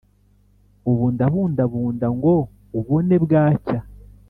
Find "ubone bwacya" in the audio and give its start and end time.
2.79-3.79